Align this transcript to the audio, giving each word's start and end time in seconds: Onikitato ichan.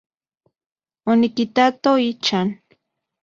Onikitato 1.11 1.91
ichan. 2.09 2.47